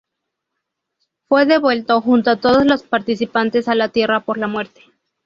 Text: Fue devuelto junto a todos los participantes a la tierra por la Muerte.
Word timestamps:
Fue 1.27 1.45
devuelto 1.45 2.01
junto 2.01 2.31
a 2.31 2.35
todos 2.37 2.65
los 2.65 2.81
participantes 2.81 3.67
a 3.67 3.75
la 3.75 3.89
tierra 3.89 4.21
por 4.21 4.39
la 4.39 4.47
Muerte. 4.47 4.81